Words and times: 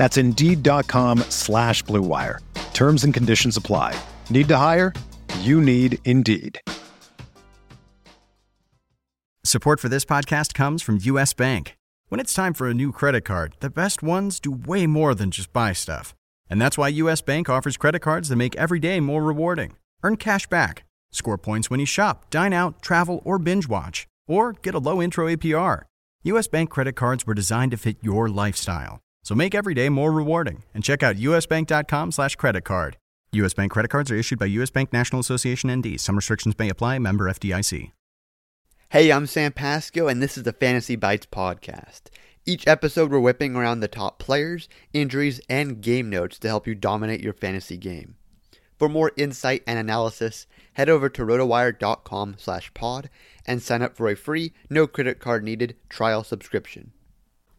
That's 0.00 0.16
Indeed.com 0.16 1.18
slash 1.28 1.84
BlueWire. 1.84 2.38
Terms 2.72 3.04
and 3.04 3.12
conditions 3.12 3.58
apply. 3.58 4.00
Need 4.30 4.48
to 4.48 4.56
hire? 4.56 4.94
You 5.40 5.60
need 5.60 5.98
Indeed. 6.06 6.58
Support 9.44 9.78
for 9.78 9.90
this 9.90 10.06
podcast 10.06 10.54
comes 10.54 10.80
from 10.80 11.00
U.S. 11.02 11.34
Bank. 11.34 11.76
When 12.08 12.18
it's 12.18 12.32
time 12.32 12.54
for 12.54 12.70
a 12.70 12.72
new 12.72 12.92
credit 12.92 13.26
card, 13.26 13.56
the 13.60 13.68
best 13.68 14.02
ones 14.02 14.40
do 14.40 14.50
way 14.50 14.86
more 14.86 15.14
than 15.14 15.30
just 15.30 15.52
buy 15.52 15.74
stuff. 15.74 16.14
And 16.48 16.62
that's 16.62 16.78
why 16.78 16.88
U.S. 17.02 17.20
Bank 17.20 17.50
offers 17.50 17.76
credit 17.76 18.00
cards 18.00 18.30
that 18.30 18.36
make 18.36 18.56
every 18.56 18.78
day 18.78 19.00
more 19.00 19.22
rewarding. 19.22 19.76
Earn 20.02 20.16
cash 20.16 20.46
back, 20.46 20.86
score 21.10 21.36
points 21.36 21.68
when 21.68 21.78
you 21.78 21.84
shop, 21.84 22.30
dine 22.30 22.54
out, 22.54 22.80
travel, 22.80 23.20
or 23.22 23.38
binge 23.38 23.68
watch, 23.68 24.06
or 24.26 24.54
get 24.54 24.74
a 24.74 24.78
low 24.78 25.02
intro 25.02 25.26
APR. 25.26 25.82
U.S. 26.22 26.48
Bank 26.48 26.70
credit 26.70 26.94
cards 26.96 27.26
were 27.26 27.34
designed 27.34 27.72
to 27.72 27.76
fit 27.76 27.98
your 28.00 28.30
lifestyle. 28.30 29.00
So 29.22 29.34
make 29.34 29.54
every 29.54 29.74
day 29.74 29.88
more 29.88 30.12
rewarding 30.12 30.62
and 30.74 30.82
check 30.82 31.02
out 31.02 31.16
usbank.com 31.16 32.12
slash 32.12 32.36
credit 32.36 32.64
card. 32.64 32.96
U.S. 33.32 33.54
Bank 33.54 33.70
credit 33.70 33.88
cards 33.88 34.10
are 34.10 34.16
issued 34.16 34.38
by 34.38 34.46
U.S. 34.46 34.70
Bank 34.70 34.92
National 34.92 35.20
Association 35.20 35.70
ND. 35.72 36.00
Some 36.00 36.16
restrictions 36.16 36.58
may 36.58 36.68
apply. 36.68 36.98
Member 36.98 37.26
FDIC. 37.30 37.92
Hey, 38.88 39.12
I'm 39.12 39.28
Sam 39.28 39.52
Pasco, 39.52 40.08
and 40.08 40.20
this 40.20 40.36
is 40.36 40.42
the 40.42 40.52
Fantasy 40.52 40.96
Bites 40.96 41.26
podcast. 41.26 42.08
Each 42.44 42.66
episode, 42.66 43.12
we're 43.12 43.20
whipping 43.20 43.54
around 43.54 43.78
the 43.78 43.86
top 43.86 44.18
players, 44.18 44.68
injuries, 44.92 45.40
and 45.48 45.80
game 45.80 46.10
notes 46.10 46.40
to 46.40 46.48
help 46.48 46.66
you 46.66 46.74
dominate 46.74 47.20
your 47.20 47.32
fantasy 47.32 47.76
game. 47.76 48.16
For 48.80 48.88
more 48.88 49.12
insight 49.16 49.62
and 49.64 49.78
analysis, 49.78 50.48
head 50.72 50.88
over 50.88 51.08
to 51.08 51.22
rotowire.com 51.22 52.34
slash 52.38 52.74
pod 52.74 53.10
and 53.46 53.62
sign 53.62 53.80
up 53.80 53.94
for 53.94 54.08
a 54.08 54.16
free, 54.16 54.54
no 54.68 54.88
credit 54.88 55.20
card 55.20 55.44
needed 55.44 55.76
trial 55.88 56.24
subscription. 56.24 56.90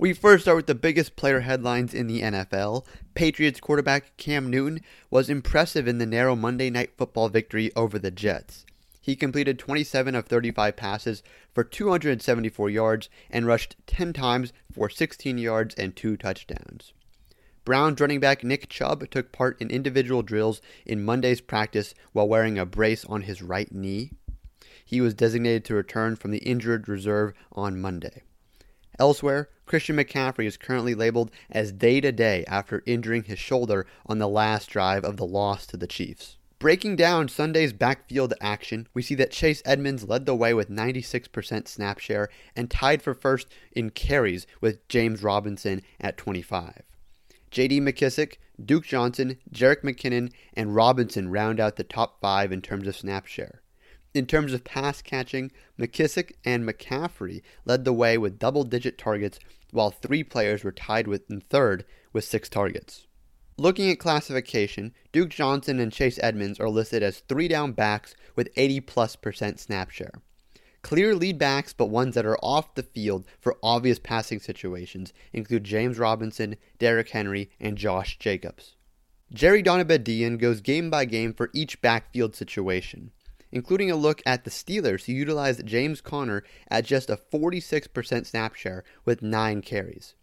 We 0.02 0.14
first 0.14 0.46
start 0.46 0.56
with 0.58 0.66
the 0.66 0.74
biggest 0.74 1.16
player 1.16 1.42
headlines 1.42 1.94
in 1.94 2.08
the 2.08 2.24
NFL. 2.24 2.88
Patriots 3.14 3.60
quarterback 3.60 4.18
Cam 4.18 4.50
Newton 4.50 4.82
was 5.12 5.30
impressive 5.30 5.88
in 5.88 6.00
the 6.00 6.08
narrow 6.08 6.36
Monday 6.36 6.72
Night 6.72 6.98
Football 6.98 7.30
victory 7.30 7.72
over 7.76 8.00
the 8.00 8.10
Jets. 8.10 8.66
He 9.00 9.16
completed 9.16 9.60
27 9.60 10.16
of 10.16 10.26
35 10.26 10.76
passes 10.76 11.22
for 11.54 11.64
274 11.64 12.72
yards 12.72 13.10
and 13.30 13.46
rushed 13.46 13.76
10 13.86 14.12
times 14.12 14.54
for 14.74 14.90
16 14.90 15.38
yards 15.38 15.76
and 15.76 15.96
2 15.96 16.18
touchdowns. 16.18 16.94
Browns 17.64 18.02
running 18.02 18.20
back 18.20 18.44
Nick 18.44 18.70
Chubb 18.70 19.08
took 19.12 19.32
part 19.32 19.62
in 19.62 19.70
individual 19.70 20.24
drills 20.24 20.62
in 20.84 21.06
Monday's 21.06 21.42
practice 21.42 21.94
while 22.12 22.28
wearing 22.28 22.58
a 22.58 22.66
brace 22.66 23.06
on 23.06 23.22
his 23.22 23.44
right 23.44 23.72
knee. 23.72 24.14
He 24.84 25.00
was 25.00 25.14
designated 25.14 25.64
to 25.66 25.76
return 25.76 26.16
from 26.16 26.32
the 26.32 26.40
injured 26.40 26.90
reserve 26.90 27.34
on 27.52 27.80
Monday. 27.80 28.24
Elsewhere, 28.98 29.50
Christian 29.72 29.96
McCaffrey 29.96 30.44
is 30.44 30.58
currently 30.58 30.94
labeled 30.94 31.32
as 31.50 31.72
day 31.72 32.02
to 32.02 32.12
day 32.12 32.44
after 32.46 32.84
injuring 32.86 33.24
his 33.24 33.40
shoulder 33.40 33.88
on 34.06 34.20
the 34.20 34.28
last 34.28 34.70
drive 34.70 35.06
of 35.06 35.16
the 35.16 35.26
loss 35.26 35.66
to 35.68 35.78
the 35.78 35.88
Chiefs. 35.88 36.36
Breaking 36.60 36.98
down 36.98 37.30
Sunday's 37.30 37.72
backfield 37.72 38.34
action, 38.42 38.90
we 38.94 39.02
see 39.02 39.16
that 39.16 39.32
Chase 39.32 39.62
Edmonds 39.64 40.04
led 40.04 40.26
the 40.26 40.36
way 40.36 40.54
with 40.54 40.70
96% 40.70 41.70
snap 41.70 42.00
share 42.00 42.28
and 42.54 42.70
tied 42.70 43.02
for 43.02 43.14
first 43.14 43.48
in 43.72 43.92
carries 43.92 44.46
with 44.60 44.86
James 44.90 45.24
Robinson 45.24 45.84
at 46.02 46.18
25. 46.18 46.82
JD 47.50 47.80
McKissic, 47.80 48.40
Duke 48.62 48.84
Johnson, 48.84 49.38
Jerick 49.54 49.84
McKinnon, 49.84 50.34
and 50.54 50.76
Robinson 50.76 51.32
round 51.32 51.62
out 51.62 51.78
the 51.78 51.86
top 51.86 52.20
five 52.20 52.52
in 52.52 52.62
terms 52.62 52.90
of 52.90 52.96
snap 52.98 53.26
share. 53.26 53.61
In 54.14 54.26
terms 54.26 54.52
of 54.52 54.66
pass 54.66 55.02
catching, 55.02 55.52
McKissic 55.80 56.34
and 56.44 56.68
McCaffrey 56.68 57.42
led 57.64 57.86
the 57.86 57.94
way 57.94 58.18
with 58.18 58.40
double 58.40 58.66
digit 58.66 58.98
targets, 58.98 59.40
while 59.72 59.90
three 59.90 60.22
players 60.24 60.64
were 60.66 60.74
tied 60.74 61.08
with 61.08 61.32
in 61.32 61.40
third 61.40 61.86
with 62.12 62.26
six 62.26 62.50
targets. 62.50 63.08
Looking 63.58 63.90
at 63.90 64.00
classification, 64.00 64.94
Duke 65.14 65.30
Johnson 65.30 65.80
and 65.80 65.94
Chase 65.94 66.20
Edmonds 66.22 66.60
are 66.60 66.70
listed 66.70 67.04
as 67.04 67.20
three 67.20 67.48
down 67.48 67.72
backs 67.72 68.16
with 68.36 68.50
80 68.58 68.82
plus 68.82 69.16
percent 69.16 69.60
snap 69.60 69.92
share. 69.92 70.22
Clear 70.82 71.16
lead 71.16 71.38
backs, 71.38 71.72
but 71.72 71.86
ones 71.86 72.16
that 72.16 72.26
are 72.26 72.40
off 72.40 72.76
the 72.76 72.84
field 72.84 73.26
for 73.40 73.58
obvious 73.64 74.00
passing 74.00 74.40
situations, 74.40 75.14
include 75.32 75.64
James 75.64 76.00
Robinson, 76.00 76.58
Derrick 76.80 77.10
Henry, 77.10 77.50
and 77.60 77.78
Josh 77.78 78.18
Jacobs. 78.18 78.76
Jerry 79.32 79.64
Donabedian 79.64 80.38
goes 80.38 80.60
game 80.60 80.90
by 80.90 81.06
game 81.06 81.34
for 81.34 81.52
each 81.54 81.82
backfield 81.82 82.36
situation, 82.36 83.12
including 83.52 83.92
a 83.92 83.96
look 83.96 84.22
at 84.26 84.44
the 84.44 84.50
Steelers 84.50 85.06
who 85.06 85.14
utilized 85.14 85.66
James 85.66 86.02
Conner 86.02 86.44
at 86.70 86.86
just 86.86 87.10
a 87.10 87.18
46% 87.18 88.26
snap 88.26 88.56
share 88.56 88.84
with 89.06 89.22
9 89.22 89.62
carries. 89.62 90.16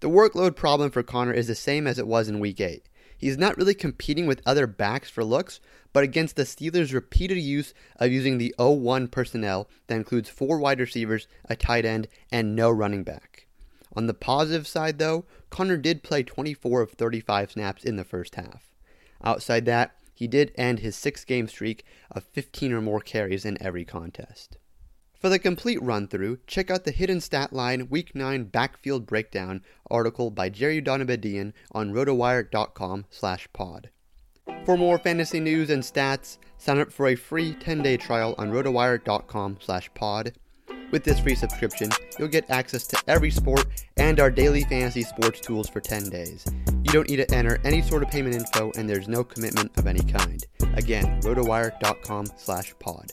The 0.00 0.10
workload 0.10 0.56
problem 0.56 0.90
for 0.90 1.02
Conner 1.02 1.32
is 1.32 1.46
the 1.46 1.54
same 1.54 1.86
as 1.86 1.98
it 1.98 2.06
was 2.06 2.28
in 2.28 2.40
Week 2.40 2.60
8. 2.60 2.88
He's 3.18 3.38
not 3.38 3.56
really 3.56 3.74
competing 3.74 4.26
with 4.26 4.42
other 4.44 4.66
backs 4.66 5.08
for 5.08 5.24
looks, 5.24 5.58
but 5.92 6.04
against 6.04 6.36
the 6.36 6.42
Steelers' 6.42 6.92
repeated 6.92 7.38
use 7.38 7.72
of 7.96 8.12
using 8.12 8.36
the 8.36 8.54
0-1 8.58 9.10
personnel 9.10 9.70
that 9.86 9.96
includes 9.96 10.28
four 10.28 10.58
wide 10.58 10.80
receivers, 10.80 11.26
a 11.46 11.56
tight 11.56 11.86
end, 11.86 12.08
and 12.30 12.54
no 12.54 12.70
running 12.70 13.04
back. 13.04 13.46
On 13.94 14.06
the 14.06 14.12
positive 14.12 14.66
side, 14.66 14.98
though, 14.98 15.24
Conner 15.48 15.78
did 15.78 16.02
play 16.02 16.22
24 16.22 16.82
of 16.82 16.90
35 16.90 17.52
snaps 17.52 17.84
in 17.84 17.96
the 17.96 18.04
first 18.04 18.34
half. 18.34 18.70
Outside 19.24 19.64
that, 19.64 19.96
he 20.16 20.26
did 20.26 20.50
end 20.56 20.78
his 20.78 20.96
six 20.96 21.24
game 21.26 21.46
streak 21.46 21.84
of 22.10 22.24
15 22.24 22.72
or 22.72 22.80
more 22.80 23.00
carries 23.00 23.44
in 23.44 23.62
every 23.62 23.84
contest. 23.84 24.56
For 25.20 25.28
the 25.28 25.38
complete 25.38 25.82
run 25.82 26.08
through, 26.08 26.38
check 26.46 26.70
out 26.70 26.84
the 26.84 26.90
Hidden 26.90 27.20
Stat 27.20 27.52
Line 27.52 27.88
Week 27.90 28.14
9 28.14 28.44
Backfield 28.44 29.06
Breakdown 29.06 29.62
article 29.90 30.30
by 30.30 30.48
Jerry 30.48 30.80
Donabedian 30.80 31.52
on 31.72 31.92
rotowire.com 31.92 33.04
slash 33.10 33.46
pod. 33.52 33.90
For 34.64 34.76
more 34.78 34.98
fantasy 34.98 35.40
news 35.40 35.68
and 35.68 35.82
stats, 35.82 36.38
sign 36.56 36.78
up 36.78 36.90
for 36.90 37.08
a 37.08 37.14
free 37.14 37.54
10-day 37.54 37.98
trial 37.98 38.34
on 38.38 38.50
rotowire.com 38.52 39.58
slash 39.60 39.92
pod. 39.92 40.32
With 40.96 41.04
this 41.04 41.20
free 41.20 41.34
subscription, 41.34 41.90
you'll 42.18 42.28
get 42.28 42.48
access 42.48 42.86
to 42.86 42.96
every 43.06 43.30
sport 43.30 43.66
and 43.98 44.18
our 44.18 44.30
daily 44.30 44.64
fantasy 44.64 45.02
sports 45.02 45.42
tools 45.42 45.68
for 45.68 45.78
10 45.78 46.08
days. 46.08 46.42
You 46.68 46.90
don't 46.90 47.06
need 47.06 47.16
to 47.16 47.34
enter 47.34 47.60
any 47.64 47.82
sort 47.82 48.02
of 48.02 48.10
payment 48.10 48.34
info 48.34 48.72
and 48.78 48.88
there's 48.88 49.06
no 49.06 49.22
commitment 49.22 49.76
of 49.76 49.86
any 49.86 50.00
kind. 50.00 50.42
Again, 50.72 51.20
rotowire.com 51.20 52.28
slash 52.38 52.74
pod. 52.78 53.12